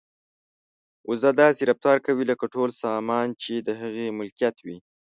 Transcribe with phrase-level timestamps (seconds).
[1.09, 4.77] وزه داسې رفتار کوي لکه ټول سامان چې د هغې ملکیت وي.